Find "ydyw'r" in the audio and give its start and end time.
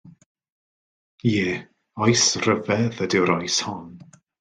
3.09-3.37